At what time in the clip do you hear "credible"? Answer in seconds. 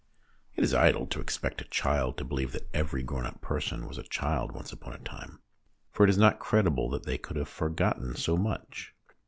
6.39-6.89